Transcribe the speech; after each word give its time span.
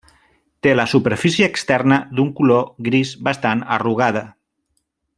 Té 0.67 0.71
la 0.77 0.85
superfície 0.93 1.49
externa 1.51 1.99
d'un 2.21 2.33
color 2.41 2.65
gris 2.91 3.15
bastant 3.29 3.63
arrugada. 3.79 4.29